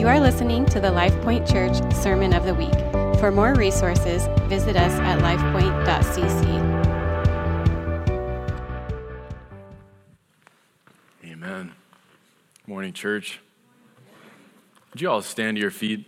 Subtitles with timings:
[0.00, 2.72] You are listening to the LifePoint Church Sermon of the Week.
[3.20, 6.46] For more resources, visit us at lifepoint.cc.
[11.22, 11.72] Amen.
[12.66, 13.40] Morning, church.
[14.90, 16.06] Would you all stand to your feet?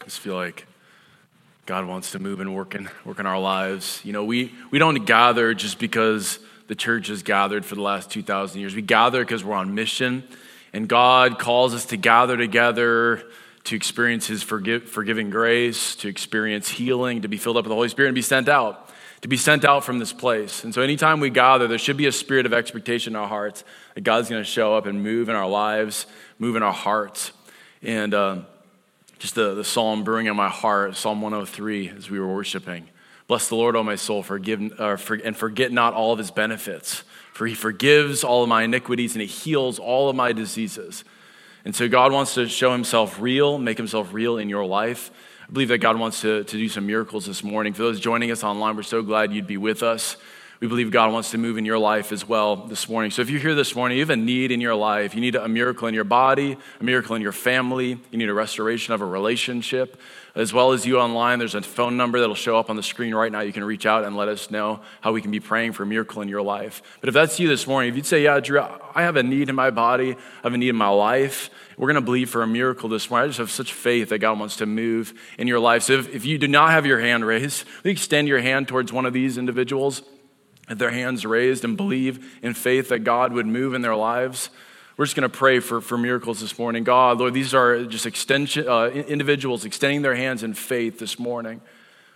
[0.00, 0.66] I just feel like
[1.66, 4.00] God wants to move and work in, work in our lives.
[4.02, 6.38] You know, we, we don't gather just because
[6.68, 8.74] the church has gathered for the last 2,000 years.
[8.74, 10.24] We gather because we're on mission,
[10.72, 13.24] and God calls us to gather together
[13.64, 17.74] to experience His forgive, forgiving grace, to experience healing, to be filled up with the
[17.74, 18.90] Holy Spirit, and be sent out,
[19.20, 20.64] to be sent out from this place.
[20.64, 23.64] And so, anytime we gather, there should be a spirit of expectation in our hearts
[23.94, 26.06] that God's going to show up and move in our lives,
[26.38, 27.32] move in our hearts.
[27.82, 28.42] And, uh,
[29.18, 32.88] just the, the psalm brewing in my heart, Psalm 103, as we were worshiping.
[33.26, 36.30] Bless the Lord, O my soul, forgive, uh, for, and forget not all of his
[36.30, 37.02] benefits,
[37.38, 41.04] for he forgives all of my iniquities and he heals all of my diseases.
[41.64, 45.12] And so God wants to show himself real, make himself real in your life.
[45.48, 47.74] I believe that God wants to, to do some miracles this morning.
[47.74, 50.16] For those joining us online, we're so glad you'd be with us.
[50.60, 53.12] We believe God wants to move in your life as well this morning.
[53.12, 55.14] So if you're here this morning, you have a need in your life.
[55.14, 57.90] You need a miracle in your body, a miracle in your family.
[58.10, 60.00] You need a restoration of a relationship.
[60.34, 63.14] As well as you online, there's a phone number that'll show up on the screen
[63.14, 63.38] right now.
[63.40, 65.86] You can reach out and let us know how we can be praying for a
[65.86, 66.82] miracle in your life.
[67.00, 69.48] But if that's you this morning, if you'd say, Yeah, Drew, I have a need
[69.48, 72.42] in my body, I have a need in my life, we're going to believe for
[72.42, 73.26] a miracle this morning.
[73.26, 75.84] I just have such faith that God wants to move in your life.
[75.84, 79.06] So if, if you do not have your hand raised, extend your hand towards one
[79.06, 80.02] of these individuals
[80.76, 84.50] their hands raised and believe in faith that God would move in their lives.
[84.96, 86.82] We're just going to pray for, for miracles this morning.
[86.82, 91.60] God, Lord, these are just extension, uh, individuals extending their hands in faith this morning,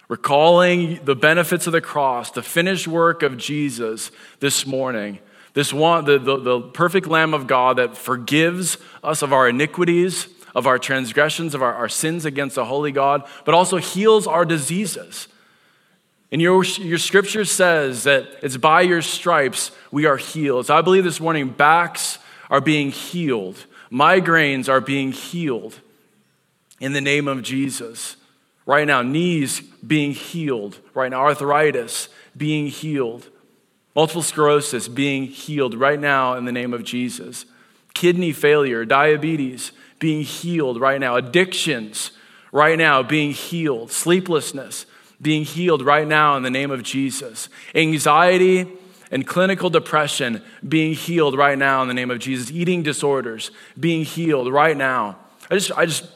[0.09, 5.21] recalling the benefits of the cross, the finished work of Jesus this morning.
[5.55, 10.27] This one, the, the, the perfect Lamb of God that forgives us of our iniquities,
[10.55, 14.45] of our transgressions, of our, our sins against the holy God, but also heals our
[14.45, 15.29] diseases.
[16.33, 20.67] And your, your scripture says that it's by your stripes we are healed.
[20.67, 25.79] So I believe this morning backs are being healed, migraines are being healed
[26.81, 28.17] in the name of Jesus.
[28.65, 30.79] Right now, knees being healed.
[30.95, 33.29] Right now, arthritis being healed.
[33.95, 37.45] Multiple sclerosis being healed right now in the name of Jesus.
[37.93, 41.17] Kidney failure, diabetes being healed right now.
[41.17, 42.13] Addictions
[42.53, 43.91] right now being healed.
[43.91, 44.87] Sleeplessness
[45.23, 47.49] being healed right now in the name of Jesus.
[47.75, 48.67] Anxiety
[49.11, 52.51] and clinical depression being healed right now in the name of Jesus.
[52.51, 55.17] Eating disorders being healed right now.
[55.51, 56.07] I just, I just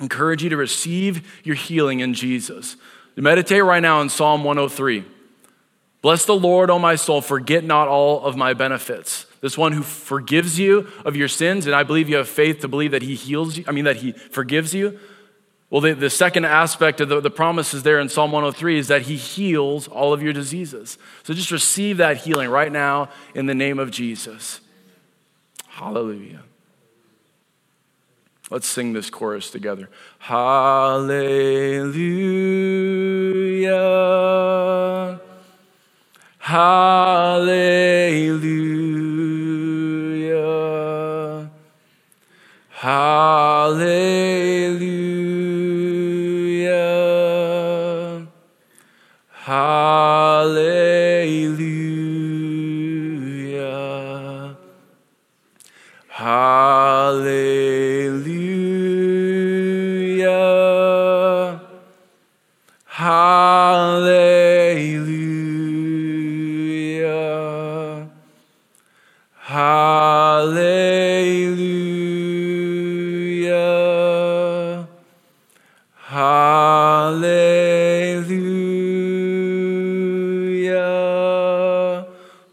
[0.00, 2.76] encourage you to receive your healing in Jesus.
[3.16, 5.04] Meditate right now in Psalm 103.
[6.02, 9.26] Bless the Lord, O my soul, forget not all of my benefits.
[9.40, 12.68] This one who forgives you of your sins, and I believe you have faith to
[12.68, 14.98] believe that he heals you, I mean, that he forgives you.
[15.68, 19.02] Well, the, the second aspect of the, the promises there in Psalm 103 is that
[19.02, 20.96] he heals all of your diseases.
[21.24, 24.60] So just receive that healing right now in the name of Jesus.
[25.66, 26.42] Hallelujah.
[28.48, 29.90] Let's sing this chorus together.
[30.20, 31.10] Hallelujah.
[36.38, 36.70] Hallelujah.
[42.68, 44.16] Hallelujah.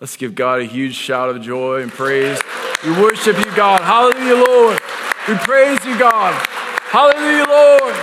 [0.04, 2.38] Let's give God a huge shout of joy and praise.
[2.86, 3.80] We worship you, God.
[3.80, 4.82] Hallelujah, Lord.
[5.30, 6.34] We praise you, God.
[6.82, 7.96] Hallelujah, Lord.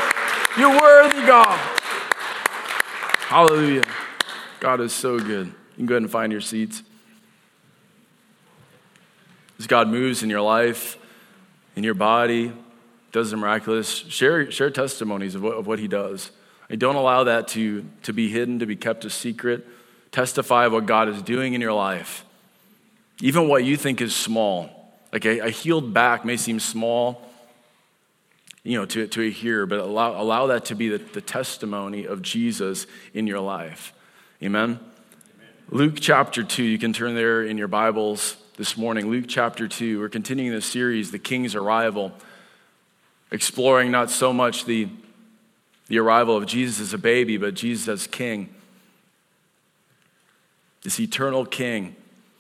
[0.56, 1.58] You're worthy, God.
[3.28, 3.84] Hallelujah.
[4.60, 5.48] God is so good.
[5.48, 6.82] You can go ahead and find your seats.
[9.58, 10.96] As God moves in your life,
[11.76, 12.50] in your body,
[13.12, 16.30] does the miraculous, share, share testimonies of what, of what He does.
[16.70, 19.66] And don't allow that to, to be hidden, to be kept a secret.
[20.12, 22.24] Testify of what God is doing in your life,
[23.20, 24.70] even what you think is small.
[25.12, 27.22] Like a, a healed back may seem small,
[28.62, 32.04] you know, to, to a hearer, but allow, allow that to be the, the testimony
[32.04, 33.92] of Jesus in your life.
[34.42, 34.62] Amen?
[34.62, 34.80] Amen?
[35.70, 40.00] Luke chapter 2, you can turn there in your Bibles this morning, Luke chapter 2.
[40.00, 42.12] We're continuing this series, The King's Arrival,
[43.30, 44.88] exploring not so much the,
[45.88, 48.54] the arrival of Jesus as a baby, but Jesus as king.
[50.82, 51.96] This eternal king.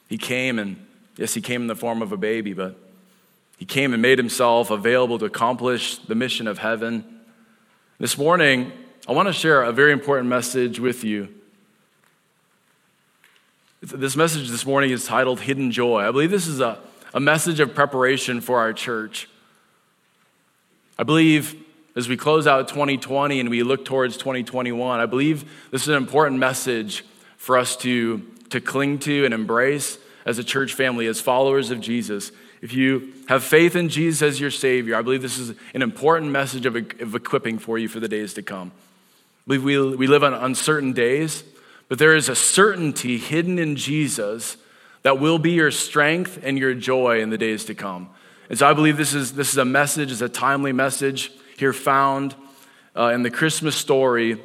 [0.08, 0.84] He came, and
[1.16, 2.76] yes, he came in the form of a baby, but
[3.58, 7.20] he came and made himself available to accomplish the mission of heaven.
[7.98, 8.72] This morning,
[9.06, 11.28] I want to share a very important message with you
[13.82, 16.06] this message this morning is titled Hidden Joy.
[16.06, 16.78] I believe this is a,
[17.14, 19.26] a message of preparation for our church.
[20.98, 21.56] I believe
[21.96, 25.94] as we close out 2020 and we look towards 2021, I believe this is an
[25.94, 27.04] important message
[27.40, 28.18] for us to,
[28.50, 29.96] to cling to and embrace
[30.26, 32.32] as a church family, as followers of Jesus.
[32.60, 36.32] If you have faith in Jesus as your Savior, I believe this is an important
[36.32, 38.72] message of, of equipping for you for the days to come.
[39.46, 41.42] Believe we, we live on uncertain days.
[41.88, 44.58] But there is a certainty hidden in Jesus
[45.00, 48.10] that will be your strength and your joy in the days to come.
[48.50, 51.72] And so I believe this is, this is a message, is a timely message here
[51.72, 52.34] found
[52.94, 54.38] uh, in the Christmas story.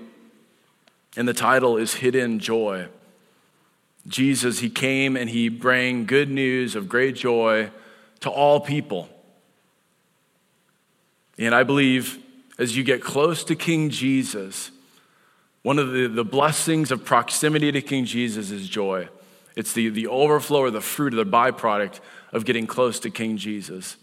[1.16, 2.88] And the title is Hidden Joy.
[4.08, 7.72] Jesus, he came and he bring good news of great joy
[8.20, 9.10] to all people.
[11.38, 12.20] And I believe
[12.58, 14.72] as you get close to King Jesus,
[15.64, 19.10] one of the, the blessings of proximity to King Jesus is joy.
[19.56, 22.00] It's the, the overflow or the fruit or the byproduct
[22.32, 23.98] of getting close to King Jesus.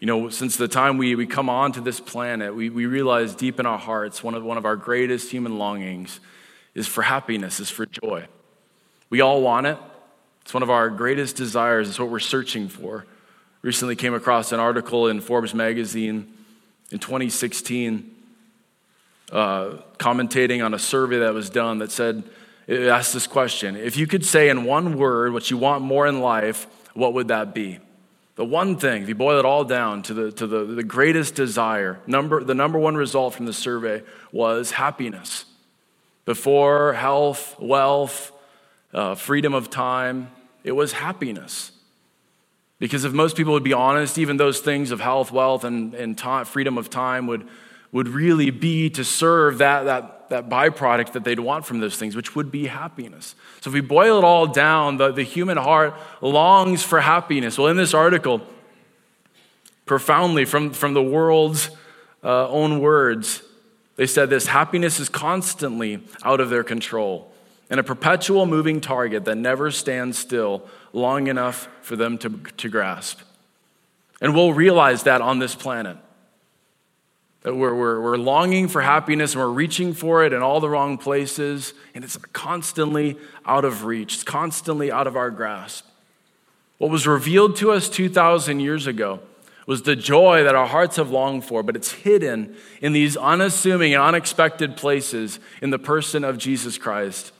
[0.00, 3.60] You know, since the time we, we come onto this planet, we, we realize deep
[3.60, 6.20] in our hearts one of, one of our greatest human longings
[6.74, 8.24] is for happiness, is for joy.
[9.10, 9.76] We all want it.
[10.40, 11.90] It's one of our greatest desires.
[11.90, 13.04] It's what we're searching for.
[13.60, 16.32] Recently came across an article in Forbes magazine
[16.90, 18.16] in 2016
[19.32, 22.24] uh, commentating on a survey that was done that said,
[22.66, 26.06] it asked this question If you could say in one word what you want more
[26.06, 27.80] in life, what would that be?
[28.36, 31.34] The one thing, if you boil it all down to the, to the, the greatest
[31.34, 35.44] desire, number, the number one result from the survey was happiness.
[36.24, 38.32] Before health, wealth,
[38.94, 40.30] uh, freedom of time,
[40.64, 41.72] it was happiness.
[42.78, 46.16] Because if most people would be honest, even those things of health, wealth, and, and
[46.16, 47.46] time, freedom of time would,
[47.92, 52.14] would really be to serve that, that, that byproduct that they'd want from those things,
[52.14, 53.34] which would be happiness.
[53.60, 57.58] So if we boil it all down, the, the human heart longs for happiness.
[57.58, 58.42] Well, in this article,
[59.86, 61.70] profoundly from, from the world's
[62.22, 63.42] uh, own words,
[63.96, 67.32] they said this happiness is constantly out of their control
[67.70, 72.68] and a perpetual moving target that never stands still long enough for them to, to
[72.68, 73.20] grasp.
[74.20, 75.96] And we'll realize that on this planet.
[77.42, 80.68] That we're, we're, we're longing for happiness and we're reaching for it in all the
[80.68, 83.16] wrong places, and it's constantly
[83.46, 85.86] out of reach, it's constantly out of our grasp.
[86.78, 89.20] What was revealed to us 2,000 years ago
[89.66, 93.94] was the joy that our hearts have longed for, but it's hidden in these unassuming
[93.94, 97.32] and unexpected places in the person of Jesus Christ.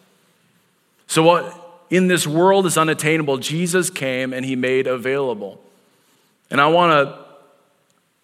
[1.07, 5.61] So, what in this world is unattainable, Jesus came and he made available.
[6.51, 7.30] And I want to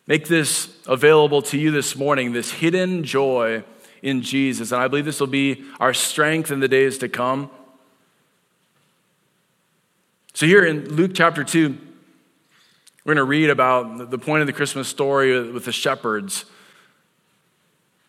[0.06, 3.64] Make this available to you this morning, this hidden joy
[4.02, 4.70] in Jesus.
[4.70, 7.50] And I believe this will be our strength in the days to come.
[10.32, 11.76] So, here in Luke chapter 2,
[13.04, 16.44] we're going to read about the point of the Christmas story with the shepherds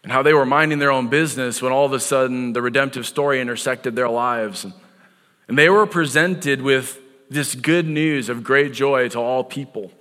[0.03, 3.05] and how they were minding their own business when all of a sudden the redemptive
[3.05, 4.65] story intersected their lives.
[5.47, 9.91] And they were presented with this good news of great joy to all people.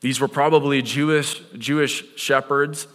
[0.00, 2.86] These were probably Jewish, Jewish shepherds,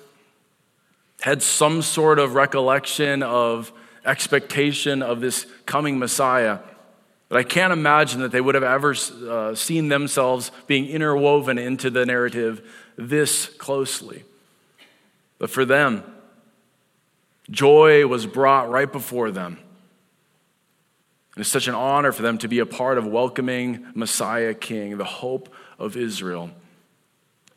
[1.21, 3.71] had some sort of recollection of
[4.05, 6.59] expectation of this coming Messiah.
[7.29, 8.95] But I can't imagine that they would have ever
[9.27, 14.24] uh, seen themselves being interwoven into the narrative this closely.
[15.38, 16.03] But for them,
[17.50, 19.57] joy was brought right before them.
[21.35, 24.97] And it's such an honor for them to be a part of welcoming Messiah King,
[24.97, 26.51] the hope of Israel.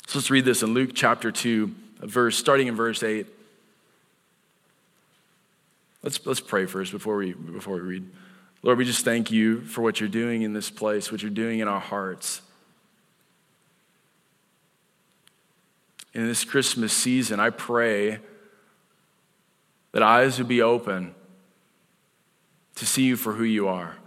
[0.09, 3.27] So let's read this in Luke chapter 2, verse, starting in verse 8.
[6.03, 8.11] Let's, let's pray first before we, before we read.
[8.63, 11.59] Lord, we just thank you for what you're doing in this place, what you're doing
[11.59, 12.41] in our hearts.
[16.15, 18.19] In this Christmas season, I pray
[19.93, 21.15] that eyes would be open
[22.77, 23.99] to see you for who you are.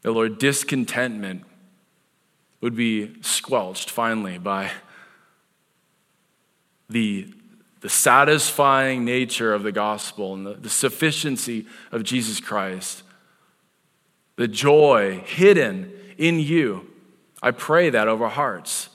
[0.00, 1.42] That, Lord, discontentment
[2.60, 4.70] would be squelched finally by
[6.88, 7.32] the,
[7.80, 13.02] the satisfying nature of the gospel and the, the sufficiency of Jesus Christ,
[14.36, 16.90] the joy hidden in you.
[17.42, 18.88] I pray that over hearts.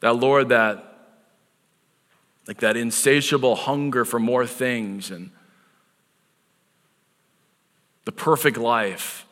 [0.00, 0.86] That, Lord, that
[2.46, 5.30] like that insatiable hunger for more things and
[8.04, 9.25] the perfect life,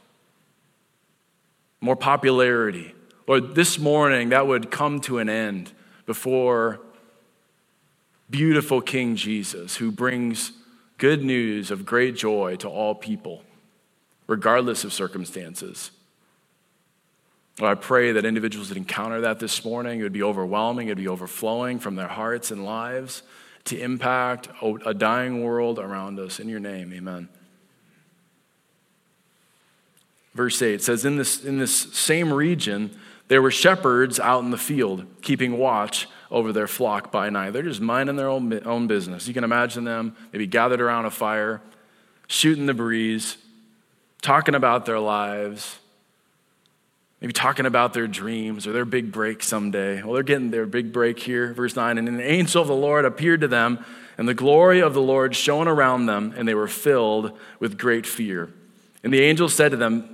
[1.84, 2.94] more popularity.
[3.26, 5.72] Lord, this morning that would come to an end
[6.06, 6.80] before
[8.30, 10.52] beautiful King Jesus, who brings
[10.96, 13.42] good news of great joy to all people,
[14.26, 15.90] regardless of circumstances.
[17.60, 20.92] Lord, I pray that individuals that encounter that this morning, it would be overwhelming, it
[20.92, 23.22] would be overflowing from their hearts and lives
[23.64, 24.48] to impact
[24.86, 26.40] a dying world around us.
[26.40, 27.28] In your name, amen.
[30.34, 32.96] Verse 8 says, In this, in this same region,
[33.28, 37.52] there were shepherds out in the field, keeping watch over their flock by night.
[37.52, 39.28] They're just minding their own, own business.
[39.28, 41.62] You can imagine them maybe gathered around a fire,
[42.26, 43.36] shooting the breeze,
[44.20, 45.78] talking about their lives
[47.24, 50.02] maybe talking about their dreams or their big break someday.
[50.02, 51.96] Well, they're getting their big break here, verse 9.
[51.96, 53.82] And an angel of the Lord appeared to them,
[54.18, 58.04] and the glory of the Lord shone around them, and they were filled with great
[58.04, 58.50] fear.
[59.02, 60.13] And the angel said to them,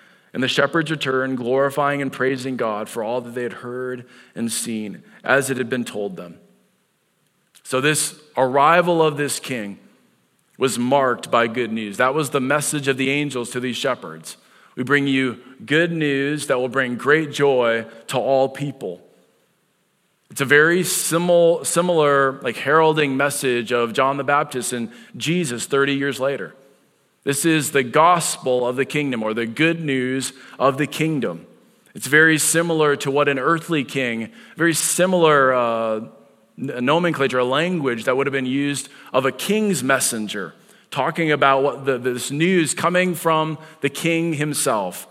[0.33, 4.51] And the shepherds returned, glorifying and praising God for all that they had heard and
[4.51, 6.39] seen, as it had been told them.
[7.63, 9.77] So, this arrival of this king
[10.57, 11.97] was marked by good news.
[11.97, 14.37] That was the message of the angels to these shepherds.
[14.75, 19.01] We bring you good news that will bring great joy to all people.
[20.29, 25.95] It's a very similar, similar like heralding message of John the Baptist and Jesus 30
[25.95, 26.55] years later.
[27.23, 31.45] This is the gospel of the kingdom or the good news of the kingdom.
[31.93, 36.01] It's very similar to what an earthly king, very similar uh,
[36.57, 40.53] nomenclature, language that would have been used of a king's messenger
[40.89, 45.07] talking about what the, this news coming from the king himself.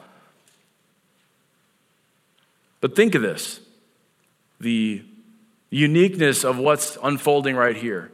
[2.81, 3.61] But think of this
[4.61, 5.03] the
[5.71, 8.11] uniqueness of what's unfolding right here.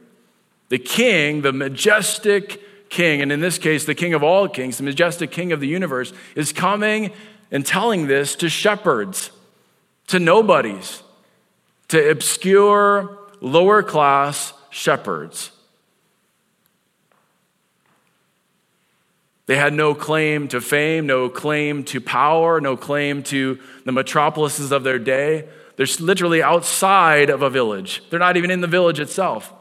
[0.69, 4.83] The king, the majestic king, and in this case, the king of all kings, the
[4.83, 7.11] majestic king of the universe, is coming
[7.51, 9.31] and telling this to shepherds,
[10.07, 11.03] to nobodies,
[11.89, 15.51] to obscure, lower class shepherds.
[19.45, 24.73] They had no claim to fame, no claim to power, no claim to the metropolises
[24.73, 25.47] of their day.
[25.77, 28.03] They're literally outside of a village.
[28.09, 29.53] They're not even in the village itself.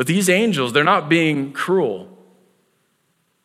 [0.00, 2.08] But these angels, they're not being cruel.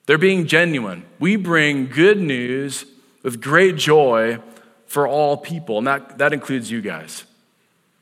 [0.06, 1.04] They're being genuine.
[1.20, 2.86] We bring good news
[3.24, 4.40] with great joy
[4.86, 7.26] for all people, and that, that includes you guys,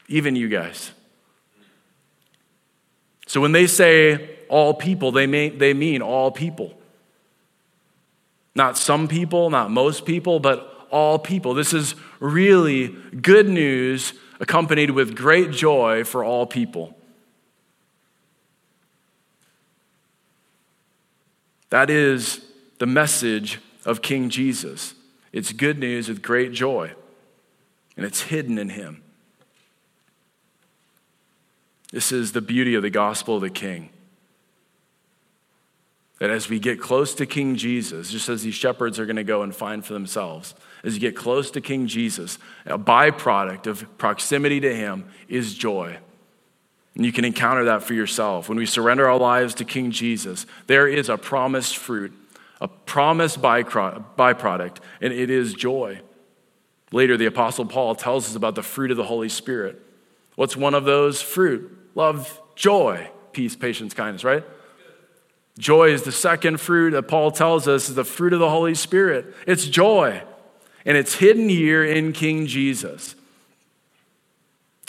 [0.08, 0.92] even you guys.
[3.26, 6.80] So when they say all people, they, may, they mean all people.
[8.54, 11.56] Not some people, not most people, but all people.
[11.56, 16.96] This is really good news accompanied with great joy for all people.
[21.74, 22.46] That is
[22.78, 24.94] the message of King Jesus.
[25.32, 26.94] It's good news with great joy,
[27.98, 29.02] and it's hidden in him.
[31.92, 33.90] This is the beauty of the gospel of the King
[36.20, 39.24] that as we get close to King Jesus, just as these shepherds are going to
[39.24, 40.54] go and find for themselves,
[40.84, 42.38] as you get close to King Jesus,
[42.68, 45.98] a byproduct of proximity to him is joy.
[46.96, 48.50] And you can encounter that for yourself.
[48.50, 52.14] When we surrender our lives to King Jesus, there is a promised fruit,
[52.62, 56.02] a promised byproduct, and it is joy.
[56.92, 59.82] Later, the Apostle Paul tells us about the fruit of the Holy Spirit.
[60.36, 61.76] What's one of those fruit?
[61.96, 64.44] Love, joy, peace, patience, kindness, right?
[65.58, 68.76] Joy is the second fruit that Paul tells us is the fruit of the Holy
[68.76, 69.34] Spirit.
[69.48, 70.22] It's joy,
[70.86, 73.16] and it's hidden here in King Jesus.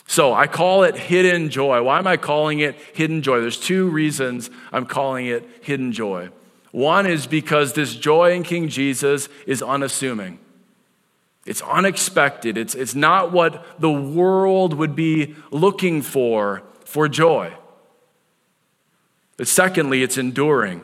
[0.07, 1.83] So I call it hidden joy.
[1.83, 3.41] Why am I calling it hidden joy?
[3.41, 6.29] There's two reasons I'm calling it hidden joy.
[6.73, 10.39] One is because this joy in King Jesus is unassuming.
[11.47, 12.57] It's unexpected.
[12.57, 17.53] It's, it's not what the world would be looking for for joy.
[19.37, 20.83] But secondly, it's enduring.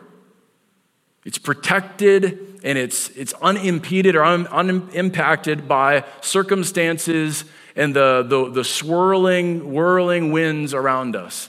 [1.25, 7.45] It's protected and it's, it's unimpeded or un, unimpacted by circumstances
[7.77, 11.49] and the, the, the swirling, whirling winds around us.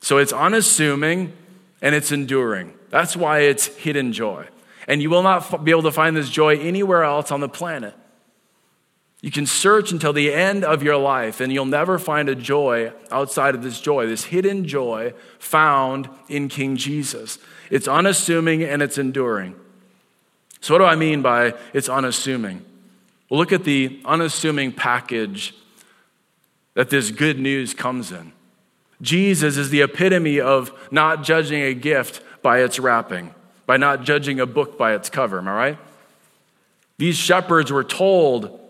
[0.00, 1.32] So it's unassuming
[1.80, 2.74] and it's enduring.
[2.90, 4.46] That's why it's hidden joy.
[4.86, 7.94] And you will not be able to find this joy anywhere else on the planet.
[9.22, 12.92] You can search until the end of your life, and you'll never find a joy
[13.10, 17.38] outside of this joy, this hidden joy found in King Jesus.
[17.70, 19.54] It's unassuming and it's enduring.
[20.60, 22.66] So, what do I mean by it's unassuming?
[23.28, 25.54] Well, look at the unassuming package
[26.74, 28.32] that this good news comes in.
[29.00, 33.34] Jesus is the epitome of not judging a gift by its wrapping
[33.66, 35.38] by not judging a book by its cover.
[35.38, 35.78] Am I right?
[36.98, 38.60] These shepherds were told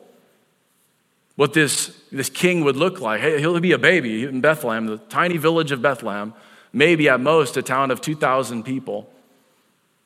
[1.37, 3.20] what this, this king would look like.
[3.20, 6.32] Hey, he'll be a baby in Bethlehem, the tiny village of Bethlehem,
[6.73, 9.11] maybe at most a town of 2,000 people.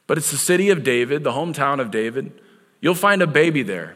[0.07, 2.33] But it's the city of David, the hometown of David.
[2.81, 3.95] You'll find a baby there.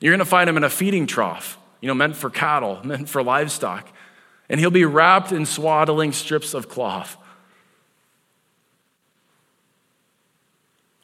[0.00, 3.08] You're going to find him in a feeding trough, you know, meant for cattle, meant
[3.08, 3.88] for livestock.
[4.48, 7.16] And he'll be wrapped in swaddling strips of cloth.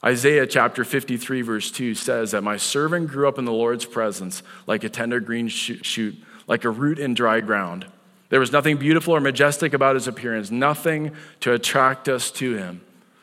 [0.05, 4.43] Isaiah chapter 53, verse 2 says that my servant grew up in the Lord's presence
[4.67, 6.17] like a tender green shoot,
[6.49, 7.87] like a root in dry ground.
[8.29, 12.81] There was nothing beautiful or majestic about his appearance, nothing to attract us to him.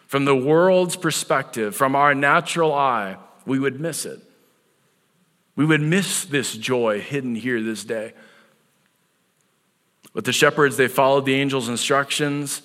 [0.07, 4.21] From the world's perspective, from our natural eye, we would miss it.
[5.55, 8.13] We would miss this joy hidden here this day.
[10.13, 12.61] But the shepherds, they followed the angel's instructions.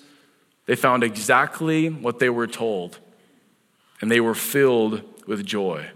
[0.65, 2.99] They found exactly what they were told
[4.01, 5.89] and they were filled with joy.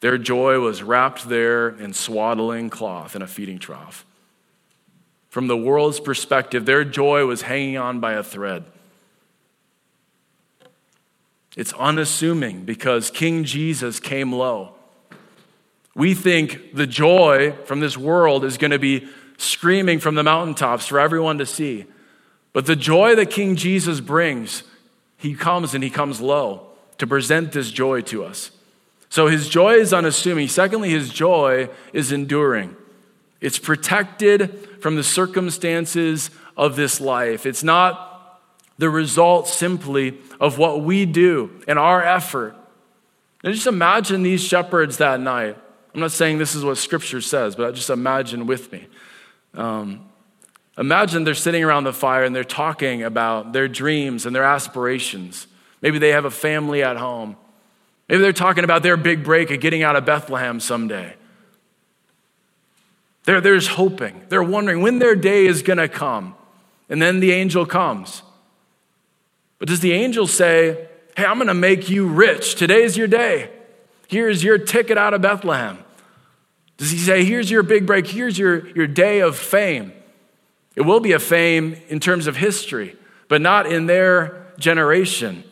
[0.00, 4.04] Their joy was wrapped there in swaddling cloth in a feeding trough.
[5.28, 8.64] From the world's perspective, their joy was hanging on by a thread.
[11.56, 14.74] It's unassuming because King Jesus came low.
[15.94, 20.86] We think the joy from this world is going to be screaming from the mountaintops
[20.86, 21.86] for everyone to see.
[22.52, 24.62] But the joy that King Jesus brings,
[25.16, 28.50] he comes and he comes low to present this joy to us.
[29.08, 30.48] So his joy is unassuming.
[30.48, 32.76] Secondly, his joy is enduring.
[33.40, 37.44] It's protected from the circumstances of this life.
[37.44, 38.40] It's not
[38.78, 42.56] the result simply of what we do and our effort.
[43.44, 45.56] And just imagine these shepherds that night.
[45.94, 48.86] I'm not saying this is what scripture says, but just imagine with me.
[49.54, 50.08] Um,
[50.78, 55.46] imagine they're sitting around the fire and they're talking about their dreams and their aspirations.
[55.82, 57.36] Maybe they have a family at home.
[58.08, 61.14] Maybe they're talking about their big break of getting out of Bethlehem someday.
[63.24, 64.22] They're, they're just hoping.
[64.28, 66.34] They're wondering when their day is going to come.
[66.88, 68.22] And then the angel comes.
[69.58, 72.54] But does the angel say, Hey, I'm going to make you rich.
[72.54, 73.50] Today's your day.
[74.12, 75.78] Here's your ticket out of Bethlehem.
[76.76, 78.06] Does he say, Here's your big break.
[78.06, 79.90] Here's your, your day of fame?
[80.76, 82.94] It will be a fame in terms of history,
[83.28, 85.44] but not in their generation.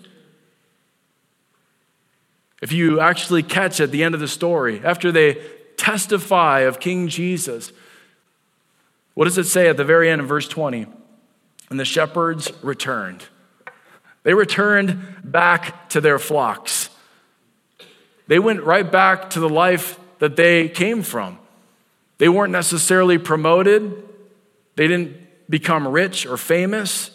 [2.60, 5.42] If you actually catch at the end of the story, after they
[5.78, 7.72] testify of King Jesus,
[9.14, 10.84] what does it say at the very end of verse 20?
[11.70, 13.24] And the shepherds returned.
[14.22, 16.90] They returned back to their flocks.
[18.30, 21.36] They went right back to the life that they came from.
[22.18, 24.08] They weren't necessarily promoted,
[24.76, 25.16] they didn't
[25.50, 27.10] become rich or famous,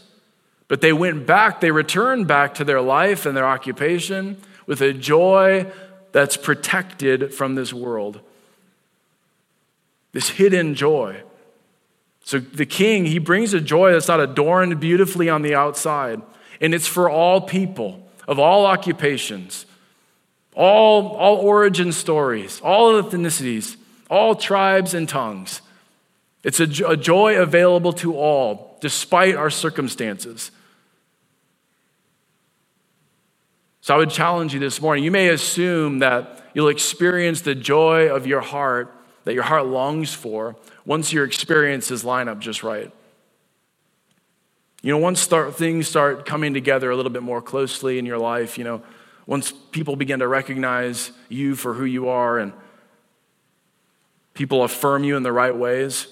[0.67, 4.91] but they went back, they returned back to their life and their occupation with a
[4.91, 5.71] joy
[6.12, 8.19] that's protected from this world.
[10.12, 11.23] This hidden joy.
[12.25, 16.21] So the king, he brings a joy that's not adorned beautifully on the outside,
[16.60, 19.65] and it's for all people of all occupations,
[20.55, 23.75] all, all origin stories, all ethnicities,
[24.09, 25.61] all tribes and tongues.
[26.43, 30.51] It's a, a joy available to all, despite our circumstances.
[33.81, 35.03] So I would challenge you this morning.
[35.03, 38.91] You may assume that you'll experience the joy of your heart
[39.25, 42.91] that your heart longs for once your experiences line up just right.
[44.81, 48.19] You know, once start, things start coming together a little bit more closely in your
[48.19, 48.83] life, you know,
[49.27, 52.53] once people begin to recognize you for who you are and
[54.33, 56.07] people affirm you in the right ways.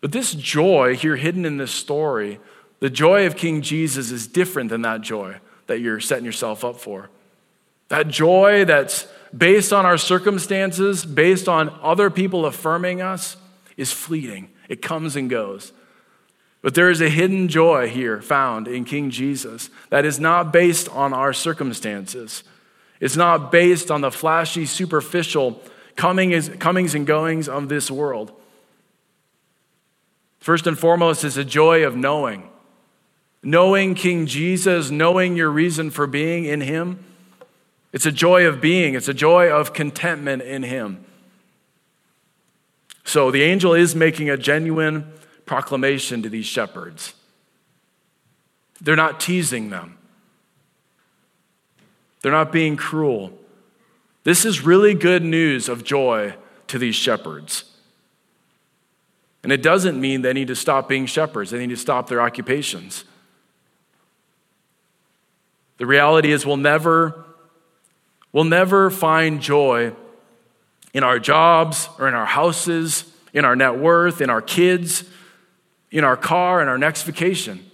[0.00, 2.38] But this joy here hidden in this story,
[2.80, 6.76] the joy of King Jesus is different than that joy that you're setting yourself up
[6.76, 7.10] for.
[7.88, 13.36] That joy that's based on our circumstances, based on other people affirming us,
[13.76, 14.50] is fleeting.
[14.68, 15.72] It comes and goes.
[16.60, 20.88] But there is a hidden joy here found in King Jesus that is not based
[20.88, 22.42] on our circumstances.
[23.00, 25.62] It's not based on the flashy, superficial
[25.94, 26.48] comings
[26.94, 28.32] and goings of this world.
[30.40, 32.48] First and foremost is a joy of knowing.
[33.42, 37.04] Knowing King Jesus, knowing your reason for being in Him.
[37.92, 41.04] It's a joy of being, it's a joy of contentment in Him.
[43.04, 45.12] So the angel is making a genuine
[45.48, 47.14] proclamation to these shepherds.
[48.80, 49.98] They're not teasing them,
[52.22, 53.32] they're not being cruel.
[54.24, 56.34] This is really good news of joy
[56.66, 57.64] to these shepherds.
[59.42, 62.20] And it doesn't mean they need to stop being shepherds, they need to stop their
[62.20, 63.04] occupations.
[65.78, 67.24] The reality is, we'll never,
[68.32, 69.92] we'll never find joy
[70.92, 75.04] in our jobs or in our houses, in our net worth, in our kids,
[75.90, 77.64] in our car, in our next vacation.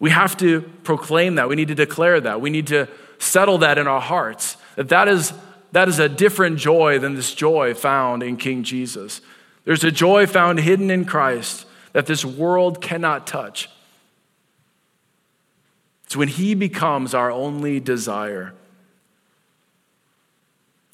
[0.00, 1.48] We have to proclaim that.
[1.48, 2.40] We need to declare that.
[2.40, 4.56] We need to settle that in our hearts.
[4.76, 5.32] That that is,
[5.72, 9.20] that is a different joy than this joy found in King Jesus.
[9.64, 13.68] There's a joy found hidden in Christ that this world cannot touch.
[16.04, 18.54] It's when He becomes our only desire.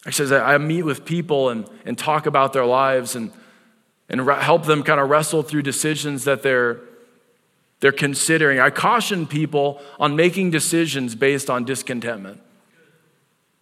[0.07, 3.31] Actually, I meet with people and, and talk about their lives and
[4.09, 6.81] and help them kind of wrestle through decisions that they're,
[7.81, 8.61] they're considering.
[8.61, 12.40] I caution people on making decisions based on discontentment.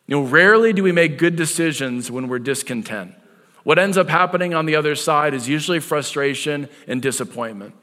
[0.06, 3.14] You know, rarely do we make good decisions when we're discontent.
[3.62, 7.74] What ends up happening on the other side is usually frustration and disappointment.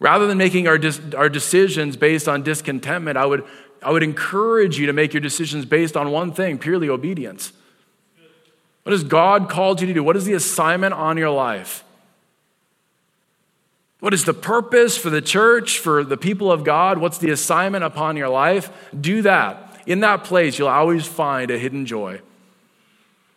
[0.00, 0.78] Rather than making our,
[1.16, 3.44] our decisions based on discontentment, I would,
[3.82, 7.52] I would encourage you to make your decisions based on one thing purely obedience.
[8.88, 10.02] What has God called you to do?
[10.02, 11.84] What is the assignment on your life?
[14.00, 16.96] What is the purpose for the church, for the people of God?
[16.96, 18.70] What's the assignment upon your life?
[18.98, 19.82] Do that.
[19.84, 22.22] In that place, you'll always find a hidden joy.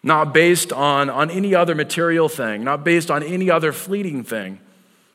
[0.01, 4.57] Not based on, on any other material thing, not based on any other fleeting thing.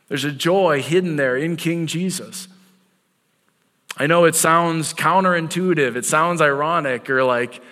[0.09, 2.47] There's a joy hidden there in King Jesus.
[3.97, 7.63] I know it sounds counterintuitive, it sounds ironic, or like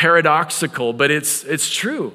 [0.00, 2.14] paradoxical, but it's, it's true.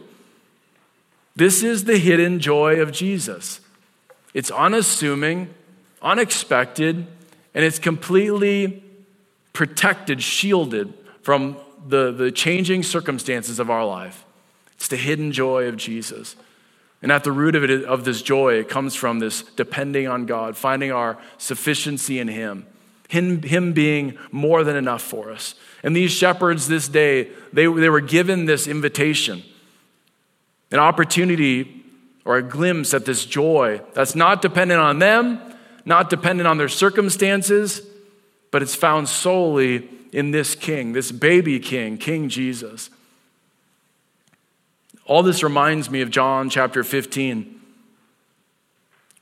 [1.36, 3.62] This is the hidden joy of Jesus.
[4.34, 5.54] It's unassuming,
[6.02, 7.06] unexpected,
[7.54, 8.84] and it's completely
[9.54, 14.26] protected, shielded from the, the changing circumstances of our life.
[14.78, 16.36] It's the hidden joy of Jesus.
[17.04, 20.26] And at the root of it, of this joy, it comes from this depending on
[20.26, 22.66] God, finding our sufficiency in Him,
[23.10, 25.54] Him, him being more than enough for us.
[25.86, 29.44] And these shepherds this day, they, they were given this invitation,
[30.72, 31.84] an opportunity
[32.26, 35.40] or a glimpse at this joy that's not dependent on them,
[35.86, 37.84] not dependent on their circumstances,
[38.50, 42.90] but it's found solely in this king, this baby king, King Jesus.
[45.06, 47.62] All this reminds me of John chapter 15,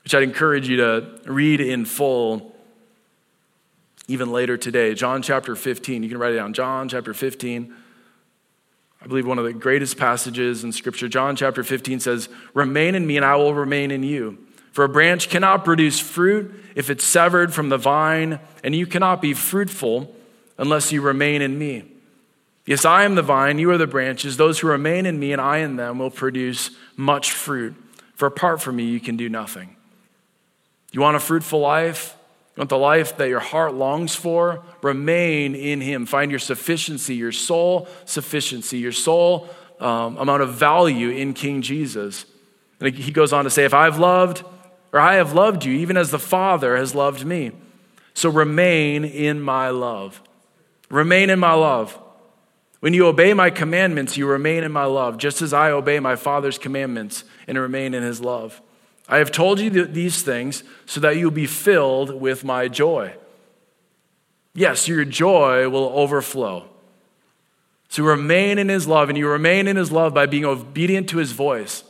[0.02, 2.53] which I'd encourage you to read in full
[4.08, 4.94] even later today.
[4.94, 6.52] John chapter 15, you can write it down.
[6.52, 7.74] John chapter 15.
[9.02, 11.08] I believe one of the greatest passages in Scripture.
[11.08, 14.38] John chapter 15 says, Remain in me, and I will remain in you.
[14.72, 19.22] For a branch cannot produce fruit if it's severed from the vine, and you cannot
[19.22, 20.14] be fruitful
[20.58, 21.84] unless you remain in me.
[22.66, 24.36] Yes, I am the vine, you are the branches.
[24.36, 27.74] Those who remain in me and I in them will produce much fruit.
[28.14, 29.76] For apart from me, you can do nothing.
[30.92, 32.16] You want a fruitful life?
[32.56, 34.62] You want the life that your heart longs for?
[34.80, 36.06] Remain in Him.
[36.06, 39.48] Find your sufficiency, your soul sufficiency, your soul
[39.80, 42.26] um, amount of value in King Jesus.
[42.80, 44.44] And he goes on to say, If I've loved,
[44.92, 47.50] or I have loved you, even as the Father has loved me.
[48.14, 50.22] So remain in my love.
[50.88, 51.98] Remain in my love.
[52.78, 56.14] When you obey my commandments, you remain in my love, just as I obey my
[56.14, 58.60] Father's commandments and remain in his love.
[59.08, 63.14] I have told you these things so that you'll be filled with my joy.
[64.54, 66.68] Yes, your joy will overflow.
[67.88, 71.18] So remain in his love, and you remain in his love by being obedient to
[71.18, 71.84] his voice.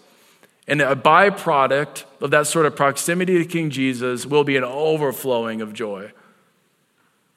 [0.66, 5.60] And a byproduct of that sort of proximity to King Jesus will be an overflowing
[5.60, 6.12] of joy.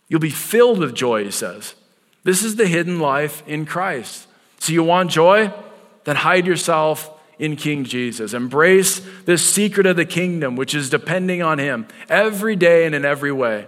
[0.07, 1.75] You'll be filled with joy, he says.
[2.23, 4.27] This is the hidden life in Christ.
[4.59, 5.53] So you want joy?
[6.05, 8.33] Then hide yourself in King Jesus.
[8.33, 13.05] Embrace this secret of the kingdom, which is depending on him every day and in
[13.05, 13.67] every way.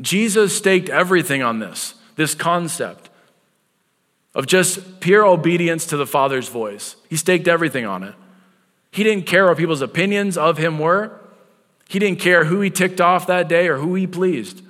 [0.00, 3.10] Jesus staked everything on this, this concept
[4.34, 6.96] of just pure obedience to the Father's voice.
[7.10, 8.14] He staked everything on it.
[8.90, 11.18] He didn't care what people's opinions of him were.
[11.88, 14.62] He didn't care who he ticked off that day or who he pleased.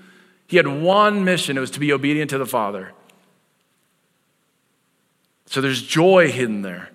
[0.46, 2.92] He had one mission it was to be obedient to the Father.
[5.46, 6.92] So there's joy hidden there.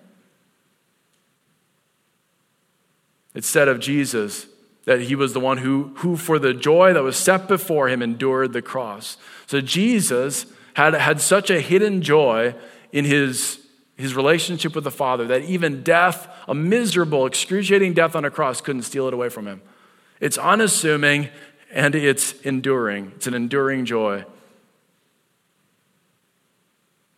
[3.38, 4.48] It said of Jesus
[4.86, 8.02] that he was the one who, who, for the joy that was set before him,
[8.02, 9.16] endured the cross.
[9.46, 12.56] So Jesus had, had such a hidden joy
[12.92, 13.64] in his,
[13.96, 18.60] his relationship with the Father that even death, a miserable, excruciating death on a cross,
[18.60, 19.62] couldn't steal it away from him.
[20.20, 21.30] It's unassuming
[21.72, 23.12] and it's enduring.
[23.18, 24.26] It's an enduring joy.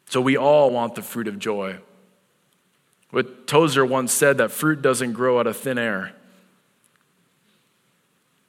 [0.10, 1.78] So we all want the fruit of joy.
[3.12, 6.14] But Tozer once said that fruit doesn't grow out of thin air.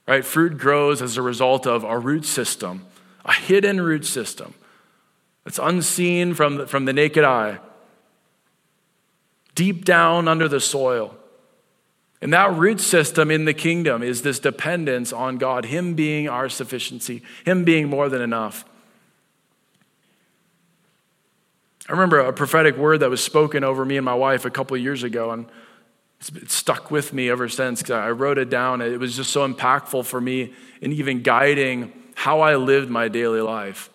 [0.07, 0.25] Right?
[0.25, 2.85] Fruit grows as a result of a root system,
[3.25, 4.55] a hidden root system.
[5.47, 7.59] It's unseen from the, from the naked eye,
[9.55, 11.17] deep down under the soil.
[12.23, 16.49] And that root system in the kingdom is this dependence on God, Him being our
[16.49, 18.65] sufficiency, Him being more than enough.
[21.91, 24.77] I remember a prophetic word that was spoken over me and my wife a couple
[24.77, 25.47] years ago, and
[26.37, 28.81] it's stuck with me ever since because I wrote it down.
[28.81, 33.41] It was just so impactful for me in even guiding how I lived my daily
[33.41, 33.91] life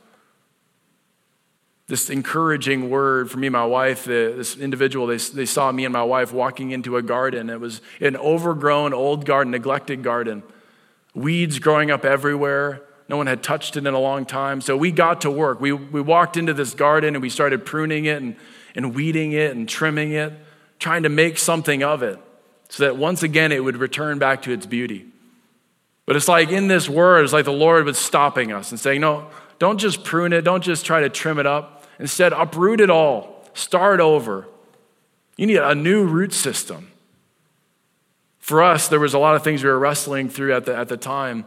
[1.88, 4.05] this encouraging word for me and my wife.
[4.05, 7.49] this individual, they, they saw me and my wife walking into a garden.
[7.49, 10.41] It was an overgrown, old garden, neglected garden.
[11.13, 12.81] Weeds growing up everywhere.
[13.07, 14.61] No one had touched it in a long time.
[14.61, 15.61] So we got to work.
[15.61, 18.35] We, we walked into this garden and we started pruning it and,
[18.73, 20.33] and weeding it and trimming it,
[20.79, 22.19] trying to make something of it
[22.69, 25.05] so that once again it would return back to its beauty.
[26.05, 29.01] But it's like in this word, it's like the Lord was stopping us and saying,
[29.01, 29.27] No,
[29.59, 31.85] don't just prune it, don't just try to trim it up.
[31.99, 34.47] Instead, uproot it all, start over.
[35.37, 36.91] You need a new root system.
[38.39, 40.87] For us, there was a lot of things we were wrestling through at the, at
[40.87, 41.45] the time.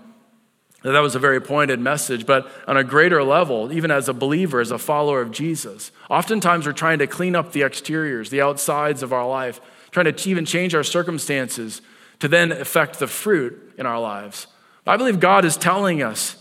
[0.83, 4.61] That was a very pointed message, but on a greater level, even as a believer,
[4.61, 9.03] as a follower of Jesus, oftentimes we're trying to clean up the exteriors, the outsides
[9.03, 9.61] of our life,
[9.91, 11.83] trying to even change our circumstances
[12.21, 14.47] to then affect the fruit in our lives.
[14.87, 16.37] I believe God is telling us,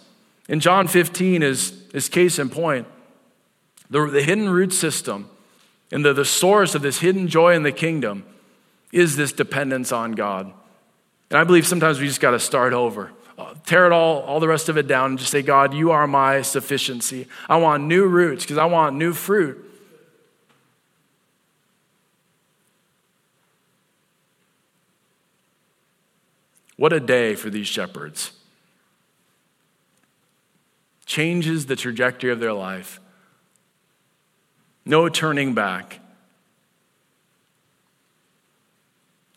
[0.47, 2.87] in John 15 is, is case in point,
[3.89, 5.29] the, the hidden root system
[5.91, 8.25] and the, the source of this hidden joy in the kingdom
[8.91, 10.51] is this dependence on God.
[11.29, 13.11] And I believe sometimes we just got to start over.
[13.65, 16.07] Tear it all, all the rest of it down, and just say, God, you are
[16.07, 17.27] my sufficiency.
[17.47, 19.63] I want new roots because I want new fruit.
[26.77, 28.31] What a day for these shepherds.
[31.05, 32.99] Changes the trajectory of their life.
[34.85, 35.99] No turning back.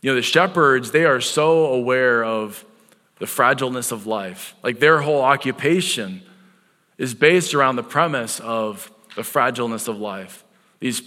[0.01, 2.65] You know, the shepherds, they are so aware of
[3.21, 4.57] the fragileness of life.
[4.65, 6.23] Like their whole occupation
[6.99, 10.45] is based around the premise of the fragileness of life.
[10.81, 11.03] These,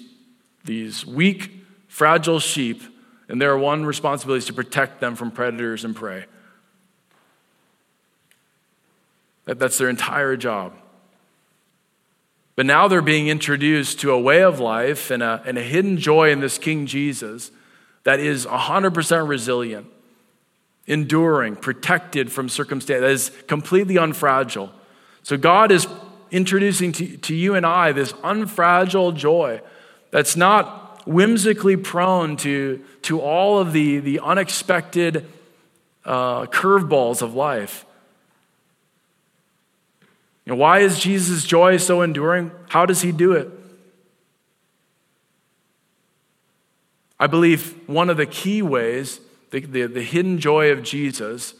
[0.63, 1.52] these weak,
[1.88, 2.82] fragile sheep,
[3.28, 6.26] and their one responsibility is to protect them from predators and prey.
[9.45, 10.73] That, that's their entire job.
[12.56, 15.97] But now they're being introduced to a way of life and a, and a hidden
[15.97, 17.52] joy in this King Jesus
[18.04, 19.88] that is 100% resilient,
[20.88, 24.69] enduring, protected from circumstance, that is completely unfragile.
[25.24, 25.88] So God is
[26.32, 29.62] introducing to, to you and I this unfragile joy
[30.12, 35.26] that's not whimsically prone to, to all of the, the unexpected
[36.06, 37.86] uh, curveballs of life.
[40.46, 42.52] You know, why is Jesus' joy so enduring?
[42.69, 43.50] How does he do it?
[47.19, 49.22] I believe one of the key ways,
[49.54, 51.54] the, the, the hidden joy of Jesus,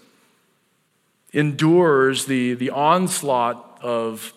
[1.32, 4.34] endures the, the onslaught of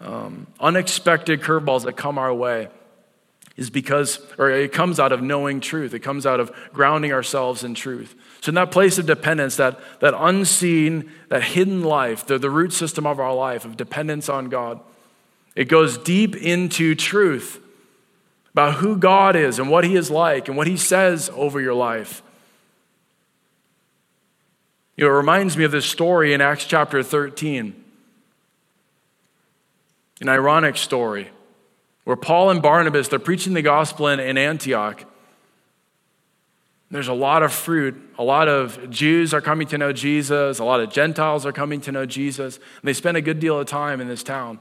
[0.00, 2.68] um, unexpected curveballs that come our way
[3.56, 5.94] is because, or it comes out of knowing truth.
[5.94, 8.14] It comes out of grounding ourselves in truth.
[8.40, 12.72] So, in that place of dependence, that, that unseen, that hidden life, the, the root
[12.72, 14.80] system of our life of dependence on God,
[15.56, 17.60] it goes deep into truth
[18.52, 21.74] about who God is and what He is like and what He says over your
[21.74, 22.22] life.
[24.98, 27.84] You know, it reminds me of this story in Acts chapter 13.
[30.20, 31.30] An ironic story
[32.02, 35.04] where Paul and Barnabas, they're preaching the gospel in, in Antioch.
[36.90, 37.94] There's a lot of fruit.
[38.18, 40.58] A lot of Jews are coming to know Jesus.
[40.58, 42.56] A lot of Gentiles are coming to know Jesus.
[42.56, 44.58] And they spend a good deal of time in this town.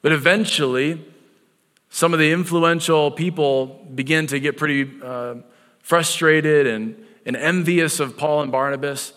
[0.00, 1.04] But eventually,
[1.90, 5.34] some of the influential people begin to get pretty uh,
[5.80, 9.12] frustrated and, and envious of Paul and Barnabas.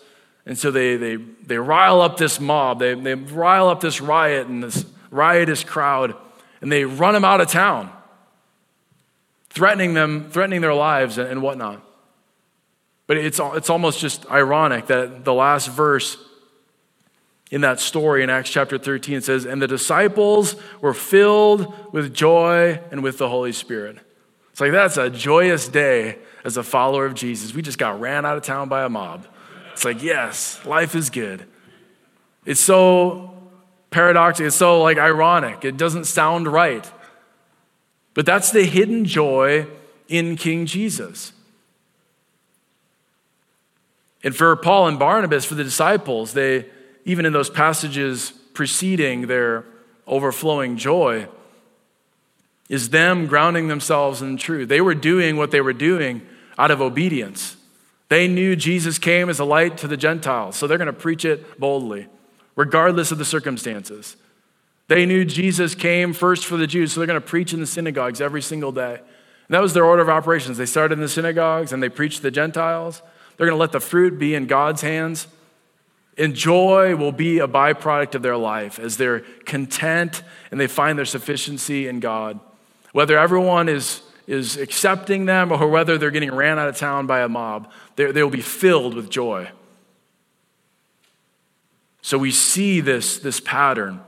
[0.50, 4.48] And so they, they, they rile up this mob, they, they rile up this riot
[4.48, 6.16] and this riotous crowd,
[6.60, 7.88] and they run them out of town,
[9.48, 11.80] threatening them, threatening their lives and, and whatnot.
[13.06, 16.16] But it's, it's almost just ironic that the last verse
[17.52, 22.80] in that story in Acts chapter 13 says, And the disciples were filled with joy
[22.90, 23.98] and with the Holy Spirit.
[24.50, 27.54] It's like that's a joyous day as a follower of Jesus.
[27.54, 29.28] We just got ran out of town by a mob.
[29.80, 31.46] It's like, yes, life is good.
[32.44, 33.32] It's so
[33.88, 35.64] paradoxical, it's so like ironic.
[35.64, 36.86] It doesn't sound right.
[38.12, 39.66] But that's the hidden joy
[40.06, 41.32] in King Jesus.
[44.22, 46.66] And for Paul and Barnabas, for the disciples, they,
[47.06, 49.64] even in those passages preceding their
[50.06, 51.26] overflowing joy,
[52.68, 54.68] is them grounding themselves in truth.
[54.68, 56.20] They were doing what they were doing
[56.58, 57.56] out of obedience.
[58.10, 61.24] They knew Jesus came as a light to the Gentiles, so they're going to preach
[61.24, 62.08] it boldly,
[62.56, 64.16] regardless of the circumstances.
[64.88, 67.66] They knew Jesus came first for the Jews, so they're going to preach in the
[67.66, 68.94] synagogues every single day.
[68.94, 70.58] And that was their order of operations.
[70.58, 73.00] They started in the synagogues and they preached to the Gentiles.
[73.36, 75.28] They're going to let the fruit be in God's hands.
[76.18, 80.98] And joy will be a byproduct of their life as they're content and they find
[80.98, 82.38] their sufficiency in God.
[82.92, 87.20] Whether everyone is is accepting them or whether they're getting ran out of town by
[87.20, 89.50] a mob, they will be filled with joy.
[92.00, 94.00] So we see this, this pattern.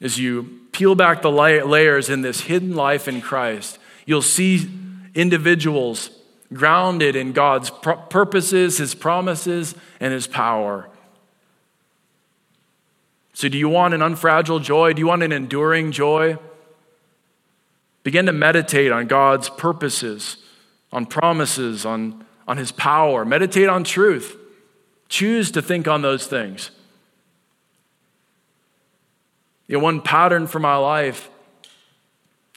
[0.00, 4.66] As you peel back the layers in this hidden life in Christ, you'll see
[5.14, 6.08] individuals
[6.54, 7.70] grounded in God's
[8.08, 10.88] purposes, His promises, and His power.
[13.34, 14.94] So, do you want an unfragile joy?
[14.94, 16.38] Do you want an enduring joy?
[18.04, 20.36] Begin to meditate on God's purposes,
[20.92, 23.24] on promises, on, on His power.
[23.24, 24.36] Meditate on truth.
[25.08, 26.70] Choose to think on those things.
[29.66, 31.30] You know, one pattern for my life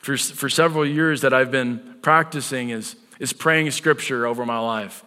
[0.08, 5.04] for, for several years that I've been practicing is, is praying scripture over my life.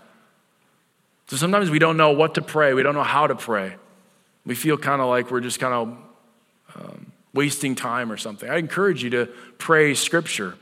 [1.29, 3.77] So sometimes we don't know what to pray, we don't know how to pray.
[4.45, 5.99] We feel kind of like we're just kind of
[6.75, 8.49] um, wasting time or something.
[8.49, 9.27] I encourage you to
[9.59, 10.57] pray scripture.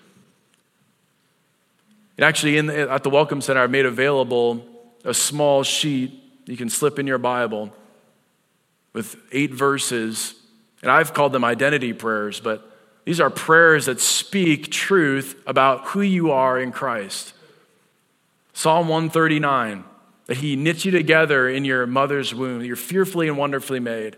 [2.17, 4.65] And actually, in the, at the Welcome Center, I've made available
[5.05, 7.71] a small sheet you can slip in your Bible
[8.95, 10.35] with eight verses.
[10.83, 12.65] And I've called them identity prayers, but
[13.05, 17.35] these are prayers that speak truth about who you are in Christ.
[18.55, 19.85] Psalm 139,
[20.27, 24.17] that He knits you together in your mother's womb, you're fearfully and wonderfully made.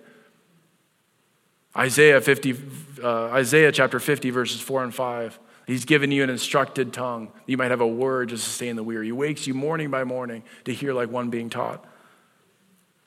[1.77, 2.57] Isaiah 50,
[3.03, 5.39] uh, Isaiah chapter 50, verses 4 and 5.
[5.67, 7.31] He's given you an instructed tongue.
[7.47, 9.07] You might have a word to sustain the weary.
[9.07, 11.85] He wakes you morning by morning to hear like one being taught.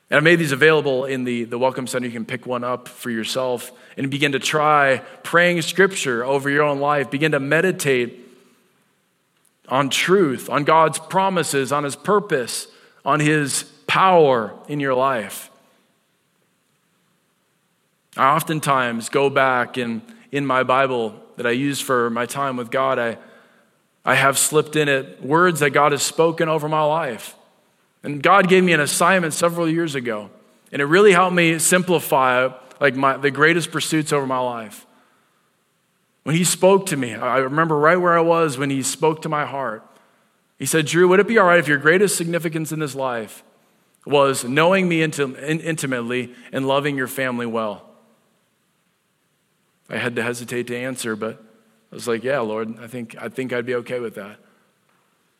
[0.08, 2.06] And I made these available in the, the Welcome Center.
[2.06, 6.62] You can pick one up for yourself and begin to try praying scripture over your
[6.62, 7.10] own life.
[7.10, 8.20] Begin to meditate
[9.68, 12.68] on truth, on God's promises, on His purpose,
[13.04, 15.50] on His power in your life.
[18.16, 22.70] I oftentimes go back and in my Bible that I use for my time with
[22.70, 23.18] God, I,
[24.04, 27.36] I have slipped in it words that God has spoken over my life.
[28.02, 30.30] And God gave me an assignment several years ago,
[30.70, 32.50] and it really helped me simplify
[32.80, 34.86] like my, the greatest pursuits over my life.
[36.24, 39.28] When he spoke to me, I remember right where I was when he spoke to
[39.28, 39.84] my heart.
[40.58, 43.42] He said, Drew, would it be all right if your greatest significance in this life
[44.04, 47.93] was knowing me intimately and loving your family well?
[49.94, 51.40] I had to hesitate to answer, but
[51.92, 54.38] I was like, yeah, Lord, I think, I think I'd be okay with that.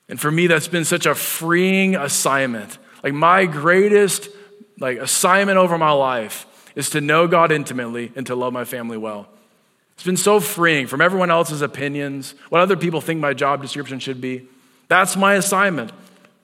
[0.09, 2.79] And for me, that's been such a freeing assignment.
[3.03, 4.29] Like my greatest
[4.79, 6.47] like assignment over my life
[6.77, 9.27] is to know God intimately and to love my family well.
[9.95, 13.99] It's been so freeing from everyone else's opinions, what other people think my job description
[13.99, 14.47] should be.
[14.87, 15.91] That's my assignment.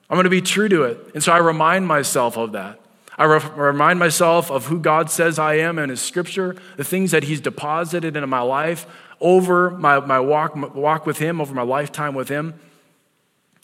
[0.09, 0.97] I'm going to be true to it.
[1.13, 2.80] And so I remind myself of that.
[3.21, 7.11] I re- remind myself of who God says I am in His scripture, the things
[7.11, 8.87] that He's deposited into my life
[9.19, 12.55] over my, my walk, walk with Him, over my lifetime with Him.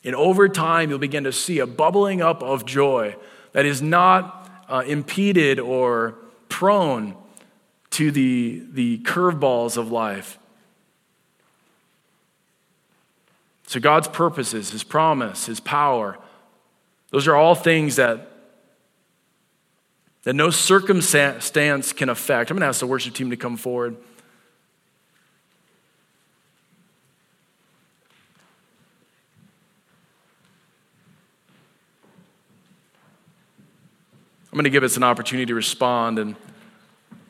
[0.03, 3.15] And over time, you'll begin to see a bubbling up of joy
[3.53, 6.13] that is not uh, impeded or
[6.49, 7.15] prone
[7.89, 10.37] to the, the curveballs of life.
[13.65, 16.19] So, God's purposes, His promise, His power,
[17.09, 18.33] those are all things that,
[20.27, 22.51] that no circumstance can affect.
[22.51, 23.95] I'm going to ask the worship team to come forward.
[34.51, 36.19] I'm going to give us an opportunity to respond.
[36.19, 36.35] And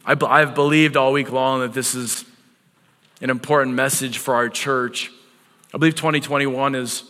[0.03, 2.25] I've believed all week long that this is
[3.21, 5.11] an important message for our church.
[5.71, 7.03] I believe 2021 is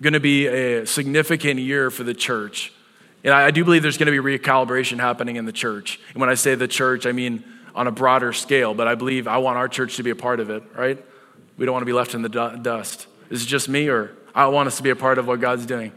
[0.00, 2.72] going to be a significant year for the church.
[3.24, 5.98] And I, do believe there's going to be recalibration happening in the church.
[6.12, 7.44] And when I say the church, I mean
[7.74, 10.40] on a broader scale, but I believe I want our church to be a part
[10.40, 11.04] of it, right?
[11.58, 13.06] We don't want to be left in the dust.
[13.28, 15.66] Is it just me, or I want us to be a part of what God's
[15.66, 15.92] doing?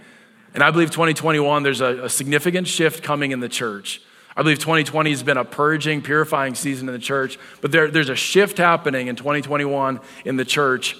[0.53, 4.01] And I believe 2021, there's a, a significant shift coming in the church.
[4.35, 8.09] I believe 2020 has been a purging, purifying season in the church, but there, there's
[8.09, 10.95] a shift happening in 2021 in the church.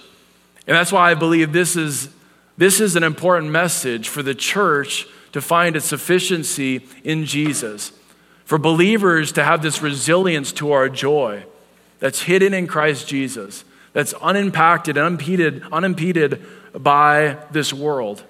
[0.66, 2.10] And that's why I believe this is,
[2.58, 7.92] this is an important message for the church to find its sufficiency in Jesus,
[8.44, 11.44] for believers to have this resilience to our joy
[12.00, 18.24] that's hidden in Christ Jesus, that's unimpacted unimpeded, unimpeded by this world.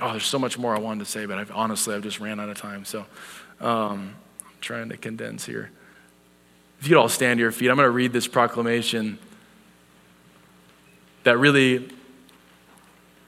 [0.00, 2.38] Oh, there's so much more I wanted to say, but I've, honestly, I've just ran
[2.38, 2.84] out of time.
[2.84, 3.04] So
[3.60, 5.70] um, I'm trying to condense here.
[6.80, 9.18] If you'd all stand to your feet, I'm going to read this proclamation
[11.24, 11.90] that really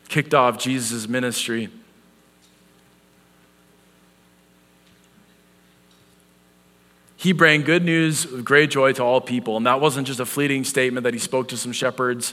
[0.08, 1.68] kicked off Jesus' ministry.
[7.20, 9.58] He brought good news of great joy to all people.
[9.58, 12.32] And that wasn't just a fleeting statement that he spoke to some shepherds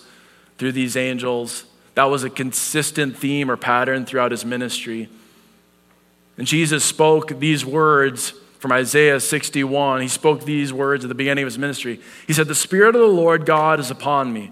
[0.57, 1.65] through these angels.
[1.95, 5.09] That was a consistent theme or pattern throughout his ministry.
[6.37, 10.01] And Jesus spoke these words from Isaiah 61.
[10.01, 11.99] He spoke these words at the beginning of his ministry.
[12.25, 14.51] He said, The Spirit of the Lord God is upon me,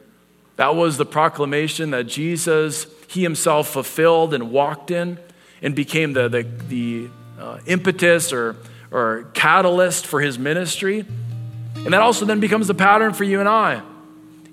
[0.61, 5.17] That was the proclamation that Jesus, he himself fulfilled and walked in
[5.59, 7.07] and became the, the, the
[7.39, 8.57] uh, impetus or,
[8.91, 11.03] or catalyst for his ministry.
[11.77, 13.81] And that also then becomes the pattern for you and I.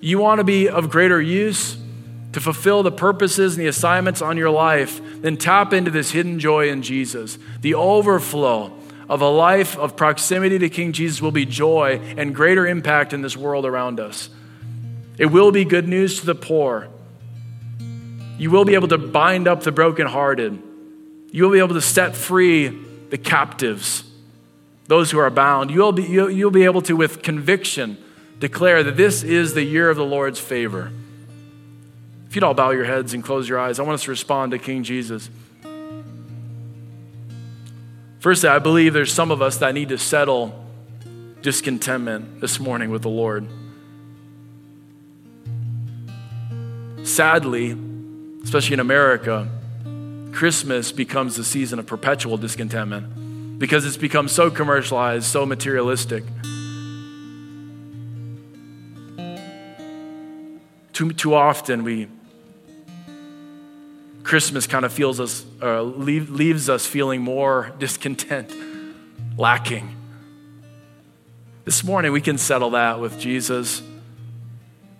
[0.00, 1.76] You want to be of greater use?
[2.32, 6.38] to fulfill the purposes and the assignments on your life, then tap into this hidden
[6.38, 7.38] joy in Jesus.
[7.60, 8.72] The overflow
[9.08, 13.22] of a life of proximity to King Jesus will be joy and greater impact in
[13.22, 14.30] this world around us.
[15.18, 16.88] It will be good news to the poor.
[18.38, 20.62] You will be able to bind up the brokenhearted.
[21.32, 22.68] You will be able to set free
[23.10, 24.04] the captives,
[24.86, 25.70] those who are bound.
[25.70, 27.98] You'll be, you'll be able to, with conviction,
[28.38, 30.92] declare that this is the year of the Lord's favor.
[32.28, 34.52] If you'd all bow your heads and close your eyes, I want us to respond
[34.52, 35.30] to King Jesus.
[38.20, 40.64] Firstly, I believe there's some of us that need to settle
[41.40, 43.46] discontentment this morning with the Lord.
[47.08, 47.74] Sadly,
[48.44, 49.48] especially in America,
[50.32, 56.22] Christmas becomes the season of perpetual discontentment because it's become so commercialized, so materialistic.
[60.92, 62.08] Too, too often we
[64.22, 68.52] Christmas kind of feels us, uh, leave, leaves us feeling more discontent,
[69.38, 69.96] lacking.
[71.64, 73.82] This morning, we can settle that with Jesus.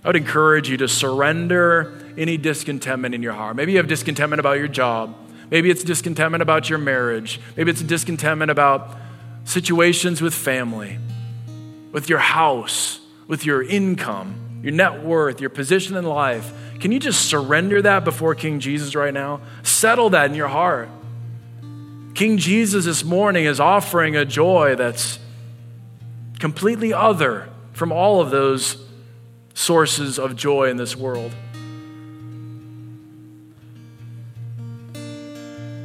[0.09, 3.57] I would encourage you to surrender any discontentment in your heart.
[3.57, 5.15] Maybe you have discontentment about your job.
[5.51, 7.39] Maybe it's discontentment about your marriage.
[7.59, 8.97] Maybe it's discontentment about
[9.45, 10.99] situations with family,
[11.93, 16.55] with your house, with your income, your net worth, your position in life.
[16.81, 19.43] Can you just surrender that before King Jesus right now?
[19.63, 20.89] Settle that in your heart.
[22.15, 25.19] King Jesus this morning is offering a joy that's
[26.39, 28.88] completely other from all of those
[29.59, 31.33] sources of joy in this world.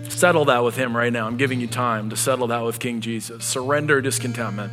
[0.09, 1.27] settle that with Him right now.
[1.27, 3.43] I'm giving you time to settle that with King Jesus.
[3.43, 4.71] Surrender discontentment.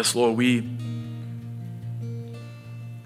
[0.00, 0.66] Yes, Lord, we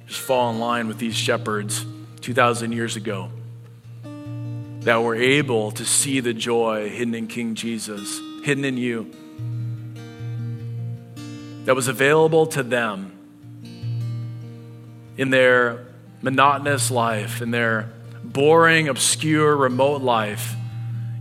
[0.06, 1.84] just fall in line with these shepherds
[2.20, 3.32] 2,000 years ago
[4.82, 9.10] that were able to see the joy hidden in King Jesus, hidden in you,
[11.64, 13.10] that was available to them
[15.16, 15.86] in their
[16.22, 17.92] monotonous life, in their
[18.22, 20.54] boring, obscure, remote life.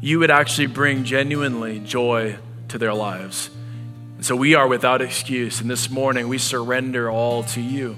[0.01, 3.49] You would actually bring genuinely joy to their lives.
[4.23, 5.59] So we are without excuse.
[5.59, 7.97] And this morning, we surrender all to you.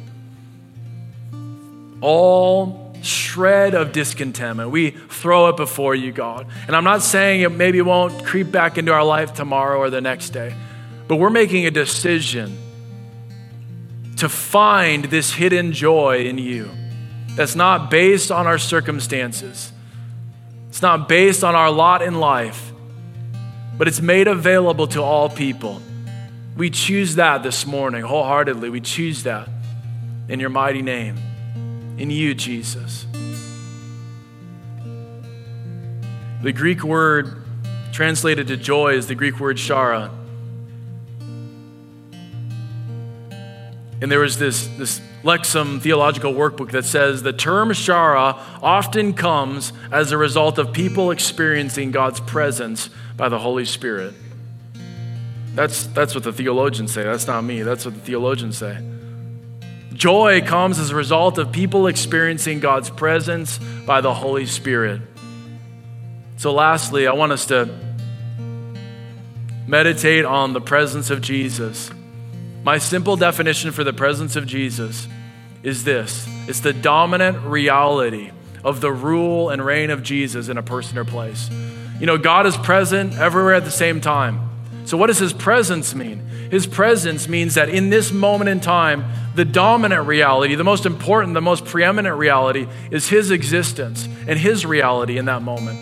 [2.02, 6.48] All shred of discontentment, we throw it before you, God.
[6.66, 10.02] And I'm not saying it maybe won't creep back into our life tomorrow or the
[10.02, 10.56] next day,
[11.08, 12.58] but we're making a decision
[14.18, 16.72] to find this hidden joy in you
[17.36, 19.72] that's not based on our circumstances,
[20.70, 22.72] it's not based on our lot in life,
[23.78, 25.80] but it's made available to all people.
[26.56, 28.70] We choose that this morning wholeheartedly.
[28.70, 29.50] We choose that
[30.30, 31.18] in your mighty name,
[31.98, 33.06] in you, Jesus.
[36.42, 37.44] The Greek word
[37.92, 40.12] translated to joy is the Greek word chara.
[44.02, 49.74] And there was this, this Lexham theological wordbook that says the term chara often comes
[49.92, 54.14] as a result of people experiencing God's presence by the Holy Spirit.
[55.56, 57.04] That's, that's what the theologians say.
[57.04, 57.62] That's not me.
[57.62, 58.78] That's what the theologians say.
[59.94, 65.02] Joy comes as a result of people experiencing God's presence by the Holy Spirit.
[66.36, 67.70] So, lastly, I want us to
[69.66, 71.90] meditate on the presence of Jesus.
[72.64, 75.08] My simple definition for the presence of Jesus
[75.64, 78.32] is this it's the dominant reality
[78.66, 81.50] of the rule and reign of Jesus in a person or place.
[82.00, 84.55] You know, God is present everywhere at the same time.
[84.86, 86.20] So, what does his presence mean?
[86.52, 91.34] His presence means that in this moment in time, the dominant reality, the most important,
[91.34, 95.80] the most preeminent reality is his existence and his reality in that moment.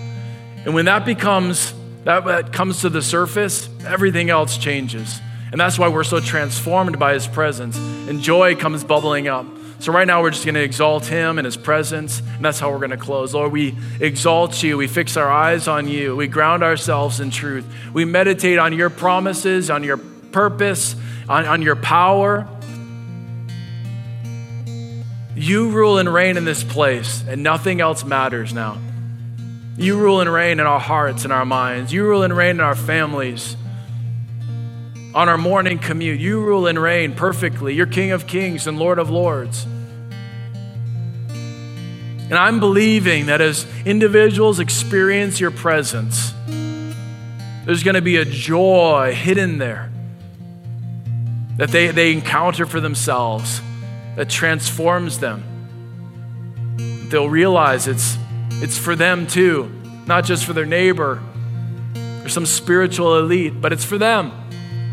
[0.65, 1.73] And when that becomes,
[2.05, 5.19] that, that comes to the surface, everything else changes.
[5.51, 7.77] And that's why we're so transformed by his presence.
[7.77, 9.45] And joy comes bubbling up.
[9.83, 12.71] So, right now, we're just going to exalt him and his presence, and that's how
[12.71, 13.33] we're going to close.
[13.33, 14.77] Lord, we exalt you.
[14.77, 16.15] We fix our eyes on you.
[16.15, 17.65] We ground ourselves in truth.
[17.91, 20.95] We meditate on your promises, on your purpose,
[21.27, 22.47] on, on your power.
[25.35, 28.77] You rule and reign in this place, and nothing else matters now.
[29.75, 31.91] You rule and reign in our hearts and our minds.
[31.91, 33.57] You rule and reign in our families.
[35.13, 37.73] On our morning commute, you rule and reign perfectly.
[37.73, 39.67] You're King of kings and Lord of lords.
[42.33, 46.33] And I'm believing that as individuals experience your presence,
[47.63, 49.91] there's going to be a joy hidden there
[51.57, 53.61] that they, they encounter for themselves
[54.15, 55.43] that transforms them.
[57.11, 58.17] They'll realize it's,
[58.53, 59.71] it's for them too,
[60.07, 61.21] not just for their neighbor
[62.23, 64.31] or some spiritual elite, but it's for them.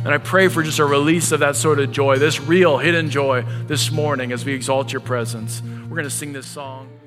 [0.04, 3.08] And I pray for just a release of that sort of joy, this real hidden
[3.08, 5.62] joy this morning as we exalt your presence.
[5.62, 6.99] We're going to sing this song.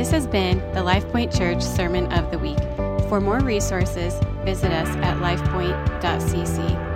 [0.00, 2.56] This has been the LifePoint Church Sermon of the Week.
[3.10, 6.89] For more resources, visit us at lifepoint.cc.